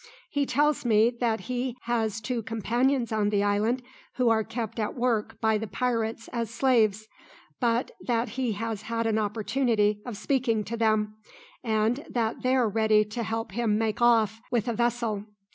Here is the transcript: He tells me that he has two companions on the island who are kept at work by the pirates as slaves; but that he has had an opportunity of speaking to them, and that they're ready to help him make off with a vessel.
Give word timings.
He 0.31 0.47
tells 0.47 0.83
me 0.83 1.11
that 1.19 1.41
he 1.41 1.77
has 1.81 2.21
two 2.21 2.41
companions 2.41 3.11
on 3.11 3.29
the 3.29 3.43
island 3.43 3.83
who 4.15 4.29
are 4.29 4.43
kept 4.43 4.79
at 4.79 4.95
work 4.95 5.39
by 5.39 5.59
the 5.59 5.67
pirates 5.67 6.27
as 6.29 6.49
slaves; 6.49 7.07
but 7.59 7.91
that 8.07 8.29
he 8.29 8.53
has 8.53 8.81
had 8.81 9.05
an 9.05 9.19
opportunity 9.19 10.01
of 10.03 10.17
speaking 10.17 10.63
to 10.63 10.75
them, 10.75 11.17
and 11.63 12.03
that 12.09 12.41
they're 12.41 12.67
ready 12.67 13.05
to 13.05 13.21
help 13.21 13.51
him 13.51 13.77
make 13.77 14.01
off 14.01 14.41
with 14.49 14.67
a 14.67 14.73
vessel. 14.73 15.25